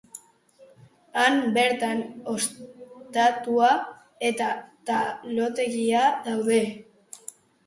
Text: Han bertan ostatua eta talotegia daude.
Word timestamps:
Han 1.23 1.35
bertan 1.57 2.01
ostatua 2.35 3.69
eta 4.31 4.49
talotegia 4.89 6.09
daude. 6.31 6.61